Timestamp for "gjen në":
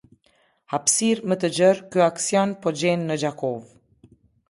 2.83-3.23